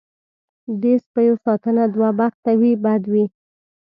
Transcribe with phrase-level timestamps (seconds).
[0.81, 3.25] دې سپیو ساتنه دوه بخته وي بد وي.